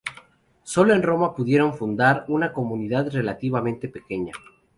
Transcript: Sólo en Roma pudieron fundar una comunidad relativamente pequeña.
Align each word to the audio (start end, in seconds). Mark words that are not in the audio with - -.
Sólo 0.63 0.95
en 0.95 1.03
Roma 1.03 1.35
pudieron 1.35 1.75
fundar 1.77 2.25
una 2.27 2.51
comunidad 2.53 3.11
relativamente 3.11 3.87
pequeña. 3.87 4.33